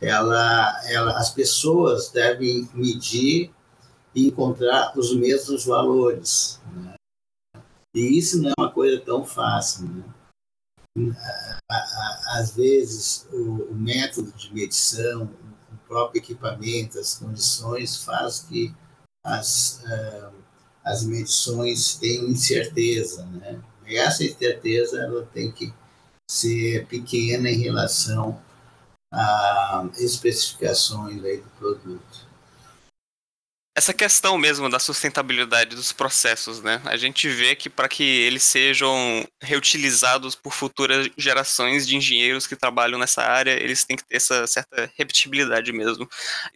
[0.00, 3.52] ela, ela, as pessoas devem medir
[4.14, 6.58] e encontrar os mesmos valores.
[6.74, 6.94] Né?
[7.94, 9.88] E isso não é uma coisa tão fácil.
[9.88, 10.13] Né?
[12.28, 15.24] Às vezes, o, o método de medição,
[15.72, 18.72] o próprio equipamento, as condições faz que
[19.24, 20.32] as, uh,
[20.84, 23.26] as medições tenham incerteza.
[23.26, 23.60] Né?
[23.86, 25.74] E essa incerteza ela tem que
[26.30, 28.40] ser pequena em relação
[29.12, 32.33] a especificações aí do produto.
[33.84, 36.80] Essa questão mesmo da sustentabilidade dos processos, né?
[36.86, 42.56] A gente vê que para que eles sejam reutilizados por futuras gerações de engenheiros que
[42.56, 46.08] trabalham nessa área, eles têm que ter essa certa repetibilidade mesmo.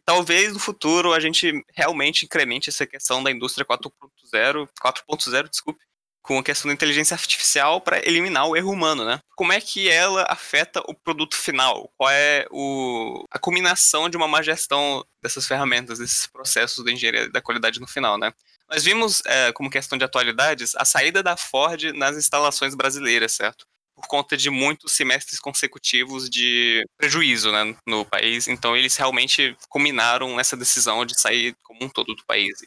[0.06, 5.84] Talvez no futuro a gente realmente incremente essa questão da indústria 4.0, 4.0, desculpe,
[6.28, 9.18] com a questão da inteligência artificial para eliminar o erro humano, né?
[9.34, 11.90] Como é que ela afeta o produto final?
[11.96, 17.30] Qual é o, a combinação de uma má gestão dessas ferramentas, desses processos da engenharia
[17.30, 18.30] da qualidade no final, né?
[18.68, 23.64] Nós vimos, é, como questão de atualidades, a saída da Ford nas instalações brasileiras, certo?
[23.96, 28.48] Por conta de muitos semestres consecutivos de prejuízo né, no país.
[28.48, 32.58] Então, eles realmente combinaram nessa decisão de sair como um todo do país.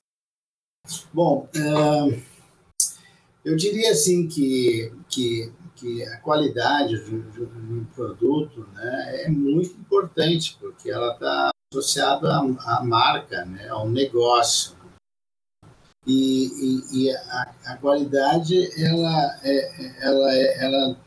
[1.13, 2.31] Bom, uh
[3.43, 10.57] eu diria assim que, que, que a qualidade de, um produto né, é muito importante,
[10.59, 14.75] porque ela está associada à, à, marca, né, ao negócio.
[16.05, 20.97] E, e, e a, a, qualidade ela, é, ela, é, ela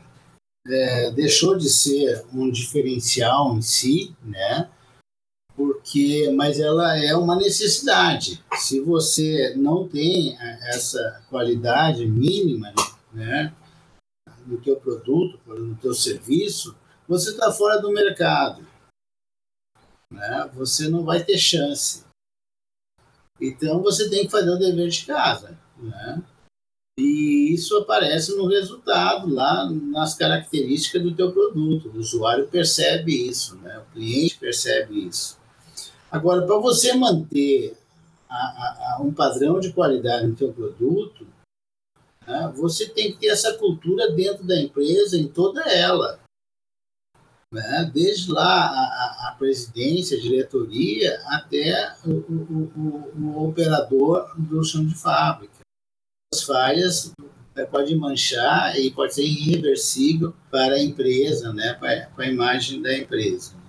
[0.67, 4.69] é, deixou de ser um diferencial em si, né,
[5.85, 8.43] porque mas ela é uma necessidade.
[8.57, 10.35] Se você não tem
[10.69, 12.73] essa qualidade mínima,
[13.13, 13.53] né,
[14.47, 16.75] no teu produto, no teu serviço,
[17.07, 18.65] você está fora do mercado.
[20.11, 20.49] Né?
[20.55, 22.03] Você não vai ter chance.
[23.39, 25.55] Então você tem que fazer o dever de casa.
[25.77, 26.23] Né?
[26.97, 31.89] E isso aparece no resultado, lá nas características do teu produto.
[31.89, 33.77] O usuário percebe isso, né?
[33.77, 35.44] o cliente percebe isso.
[36.15, 37.77] Agora, para você manter
[38.29, 41.27] a, a, a um padrão de qualidade no seu produto,
[42.25, 46.17] né, você tem que ter essa cultura dentro da empresa, em toda ela.
[47.51, 47.91] Né?
[47.93, 54.85] Desde lá a, a, presidência, a diretoria, até o, o, o, o operador do chão
[54.85, 55.59] de fábrica.
[56.33, 57.11] As falhas
[57.57, 62.81] é, pode manchar e pode ser irreversível para a empresa, né, para, para a imagem
[62.81, 63.64] da empresa.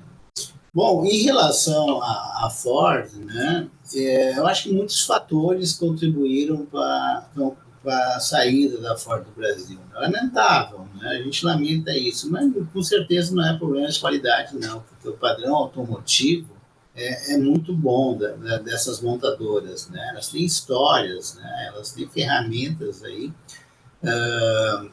[0.77, 7.27] Bom, em relação à, Ford, né, é, eu acho que muitos fatores contribuíram para
[7.87, 9.79] a saída da Ford do Brasil.
[9.95, 11.09] É lamentável, né?
[11.09, 15.15] a gente lamenta isso, mas com certeza não é problema de qualidade, não, porque o
[15.15, 16.55] padrão automotivo
[16.95, 19.89] é, é muito bom da, da, dessas montadoras.
[19.89, 20.11] Né?
[20.11, 21.71] Elas têm histórias, né?
[21.73, 23.33] elas têm ferramentas aí.
[24.03, 24.91] Uh,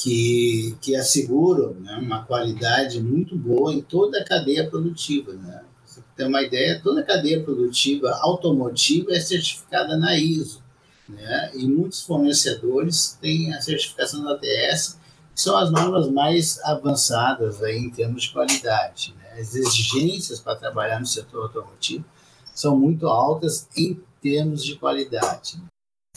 [0.00, 5.34] que, que asseguram né, uma qualidade muito boa em toda a cadeia produtiva.
[5.34, 5.62] Né?
[5.84, 10.62] Você tem uma ideia, toda a cadeia produtiva automotiva é certificada na ISO.
[11.06, 11.50] Né?
[11.54, 14.98] E muitos fornecedores têm a certificação da ATS,
[15.34, 19.14] que são as normas mais avançadas aí em termos de qualidade.
[19.18, 19.40] Né?
[19.40, 22.06] As exigências para trabalhar no setor automotivo
[22.54, 25.60] são muito altas em termos de qualidade.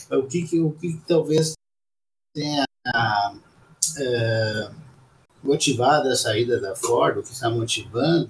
[0.10, 1.54] O que, que o que, que talvez
[2.34, 2.66] tenha
[3.98, 4.70] é,
[5.44, 8.30] motivada a saída da Ford, o que está motivando,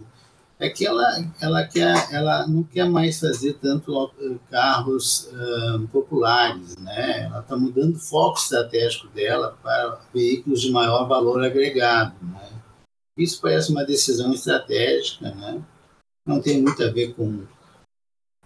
[0.59, 1.05] é que ela,
[1.41, 4.11] ela, quer, ela não quer mais fazer tanto
[4.49, 7.24] carros uh, populares, né?
[7.26, 12.49] Ela está mudando o foco estratégico dela para veículos de maior valor agregado, né?
[13.18, 15.61] Isso parece uma decisão estratégica, né?
[16.26, 17.45] Não tem muito a ver com,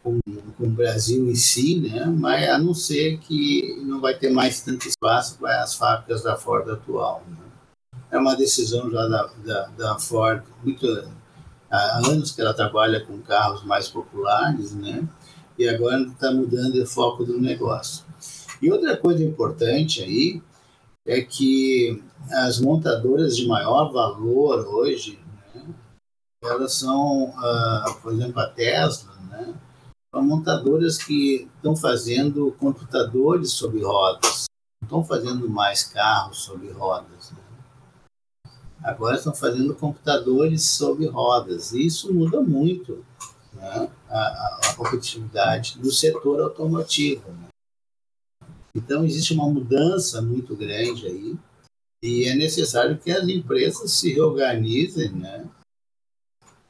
[0.04, 0.20] com,
[0.58, 2.06] com o Brasil em si, né?
[2.06, 6.36] Mas a não ser que não vai ter mais tanto espaço para as fábricas da
[6.36, 7.24] Ford atual.
[7.30, 7.38] Né?
[8.12, 10.88] É uma decisão já da, da, da Ford muito
[11.70, 15.08] há anos que ela trabalha com carros mais populares, né?
[15.58, 18.06] E agora está mudando o foco do negócio.
[18.62, 20.41] E outra coisa importante aí
[21.06, 25.20] é que as montadoras de maior valor hoje,
[25.54, 25.62] né,
[26.43, 29.54] elas são, uh, por exemplo, a Tesla, né?
[30.18, 34.45] São montadoras que estão fazendo computadores sobre rodas.
[34.82, 37.34] estão fazendo mais carros sobre rodas.
[37.34, 38.51] Né?
[38.82, 41.72] Agora estão fazendo computadores sobre rodas.
[41.72, 43.05] E isso muda muito
[43.53, 43.91] né?
[44.09, 47.32] a, a, a, competitividade do setor automotivo.
[47.34, 47.49] Né?
[48.74, 51.38] Então, existe uma mudança muito grande aí.
[52.01, 55.47] E é necessário que as empresas se reorganizem né?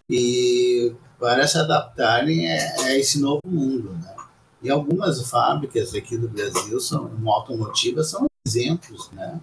[0.10, 3.94] e para se adaptarem a, a esse novo mundo.
[3.94, 4.16] Né?
[4.62, 9.40] E algumas fábricas aqui do Brasil são automotivas são exemplos, né?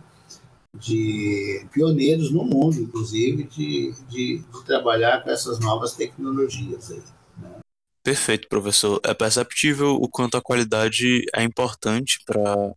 [0.79, 6.91] de pioneiros no mundo, inclusive, de, de, de trabalhar com essas novas tecnologias.
[6.91, 7.03] Aí,
[7.39, 7.59] né?
[8.03, 9.01] Perfeito, professor.
[9.05, 12.73] É perceptível o quanto a qualidade é importante para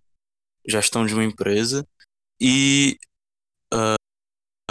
[0.68, 1.84] gestão de uma empresa.
[2.40, 2.98] E
[3.74, 3.96] uh,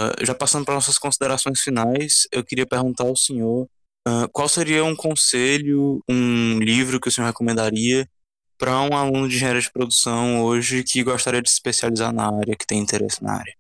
[0.01, 3.69] uh, já passando para nossas considerações finais, eu queria perguntar ao senhor
[4.07, 8.09] Uh, qual seria um conselho, um livro que o senhor recomendaria
[8.57, 12.55] para um aluno de engenharia de produção hoje que gostaria de se especializar na área,
[12.57, 13.53] que tem interesse na área?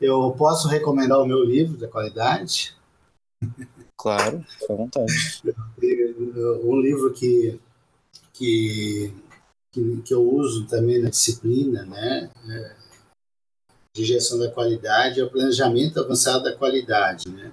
[0.00, 2.76] Eu posso recomendar o meu livro da qualidade?
[3.96, 5.12] Claro, fica à vontade.
[6.64, 7.60] Um livro que,
[8.32, 9.14] que,
[9.70, 12.28] que, que eu uso também na disciplina, né?
[12.48, 12.76] É,
[13.94, 17.52] de gestão da qualidade é o planejamento avançado da qualidade, né?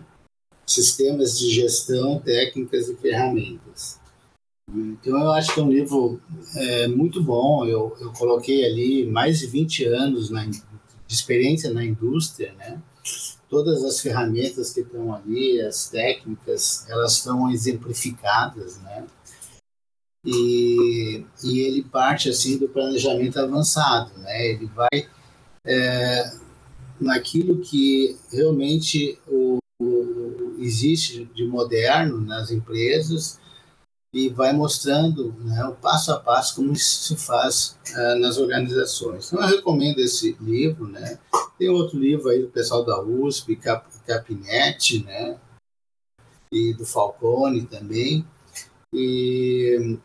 [0.66, 4.00] Sistemas de gestão, técnicas e ferramentas.
[4.74, 6.20] Então, eu acho que é um livro
[6.56, 7.66] é, muito bom.
[7.66, 10.62] Eu, eu coloquei ali mais de 20 anos na, de
[11.08, 12.82] experiência na indústria, né?
[13.48, 19.06] Todas as ferramentas que estão ali, as técnicas, elas estão exemplificadas, né?
[20.26, 24.50] E, e ele parte, assim, do planejamento avançado, né?
[24.50, 25.08] Ele vai
[25.64, 26.32] é,
[27.00, 29.60] naquilo que realmente o,
[30.66, 33.40] existe de moderno nas empresas
[34.14, 39.28] e vai mostrando né, o passo a passo como isso se faz uh, nas organizações.
[39.28, 40.88] Então, eu recomendo esse livro.
[40.88, 41.20] Né?
[41.60, 45.38] Tem outro livro aí do pessoal da USP, Cap, Capinete, né?
[46.52, 48.26] e do Falcone também.
[48.94, 50.00] E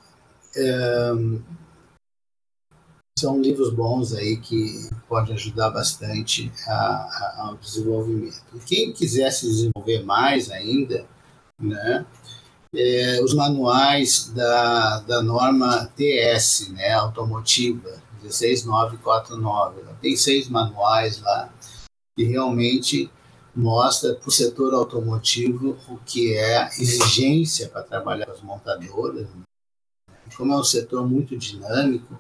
[0.57, 1.41] um,
[3.21, 8.43] são livros bons aí que podem ajudar bastante a, a, ao desenvolvimento.
[8.55, 11.07] E quem quiser se desenvolver mais ainda,
[11.59, 12.07] né,
[12.75, 21.53] é, os manuais da, da norma TS, né, automotiva, 16949, tem seis manuais lá
[22.17, 23.11] que realmente
[23.55, 29.27] mostra para o setor automotivo o que é a exigência para trabalhar com as montadoras.
[29.35, 29.43] Né.
[30.37, 32.17] Como é um setor muito dinâmico,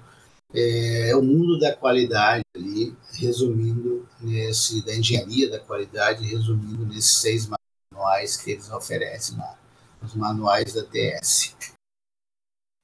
[0.55, 7.19] é, é, o mundo da qualidade ali, resumindo nesse da engenharia da qualidade, resumindo nesses
[7.19, 7.49] seis
[7.93, 9.59] manuais que eles oferecem lá,
[10.03, 11.57] os manuais da TS.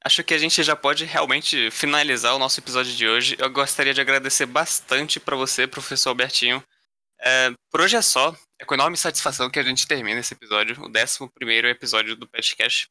[0.05, 3.37] Acho que a gente já pode realmente finalizar o nosso episódio de hoje.
[3.41, 6.63] Eu gostaria de agradecer bastante para você, professor Albertinho.
[7.21, 8.37] É, por hoje é só.
[8.59, 12.89] É com enorme satisfação que a gente termina esse episódio, o 11 episódio do podcast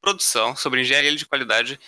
[0.00, 1.78] Produção sobre Engenharia de Qualidade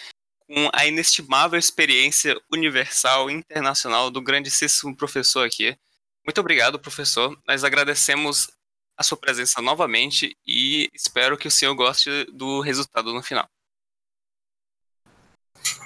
[0.46, 5.76] com a inestimável experiência universal e internacional do grandíssimo professor aqui.
[6.24, 7.36] Muito obrigado, professor.
[7.46, 8.48] Nós agradecemos
[8.96, 13.46] a sua presença novamente e espero que o senhor goste do resultado no final.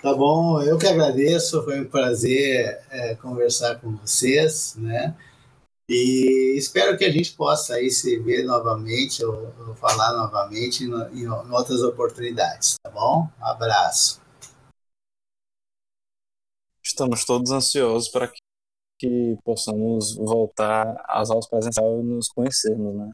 [0.02, 5.16] Tá bom, eu que agradeço, foi um prazer é, conversar com vocês, né?
[5.88, 11.20] E espero que a gente possa aí se ver novamente ou, ou falar novamente em,
[11.20, 13.28] em, outras oportunidades, tá bom?
[13.40, 14.20] Um abraço
[16.90, 18.38] estamos todos ansiosos para que,
[18.98, 23.10] que possamos voltar às aulas presenciais e nos conhecermos, né?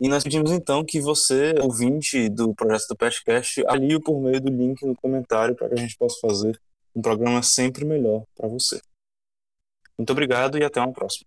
[0.00, 4.48] E nós pedimos então que você, ouvinte do projeto do podcast, alie por meio do
[4.48, 6.58] link no comentário para que a gente possa fazer
[6.94, 8.80] um programa sempre melhor para você.
[9.98, 11.26] Muito obrigado e até uma próxima.